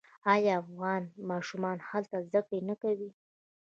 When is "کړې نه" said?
2.47-2.75